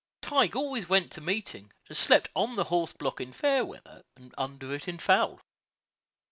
Tige 0.23 0.55
always 0.55 0.89
went 0.89 1.11
to 1.11 1.21
meeting, 1.21 1.71
and 1.87 1.95
slept 1.95 2.27
on 2.35 2.55
the 2.55 2.63
horse 2.63 2.91
block 2.91 3.21
in 3.21 3.31
fair 3.31 3.63
weather, 3.63 4.03
and 4.17 4.33
under 4.35 4.73
it 4.73 4.87
in 4.87 4.97
foul. 4.97 5.39